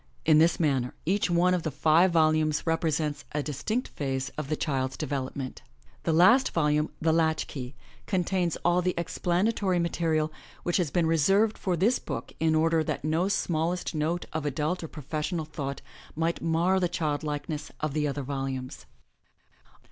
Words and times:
In 0.25 0.39
this 0.39 0.59
manner 0.59 0.95
each 1.05 1.29
one 1.29 1.53
of 1.53 1.61
the 1.61 1.69
five 1.69 2.09
volumes 2.09 2.65
represents 2.65 3.23
a 3.33 3.43
distinct 3.43 3.87
phase 3.89 4.29
of 4.29 4.47
the 4.49 4.55
child's 4.55 4.97
development. 4.97 5.61
The 6.05 6.11
last 6.11 6.49
volume. 6.53 6.89
The 6.99 7.13
Latch 7.13 7.45
Key, 7.45 7.75
216 8.07 8.09
THE 8.09 8.17
LATCH 8.17 8.25
KEY 8.25 8.33
contains 8.33 8.57
all 8.65 8.81
the 8.81 8.95
explanatory 8.97 9.77
material 9.77 10.33
which 10.63 10.77
has 10.77 10.89
been 10.89 11.05
reserved 11.05 11.55
for 11.55 11.77
this 11.77 11.99
book 11.99 12.33
in 12.39 12.55
order 12.55 12.83
that 12.83 13.03
no 13.05 13.27
smallest 13.27 13.93
note 13.93 14.25
of 14.33 14.43
adult 14.43 14.81
or 14.83 14.87
professional 14.87 15.45
thought 15.45 15.83
might 16.15 16.41
mar 16.41 16.79
the 16.79 16.89
childlikeness 16.89 17.71
of 17.79 17.93
the 17.93 18.07
other 18.07 18.23
volumes. 18.23 18.87